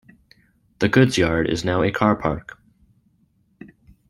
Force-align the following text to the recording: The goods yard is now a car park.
The 0.79 0.89
goods 0.89 1.19
yard 1.19 1.47
is 1.47 1.63
now 1.63 1.83
a 1.83 1.91
car 1.91 2.15
park. 2.15 2.57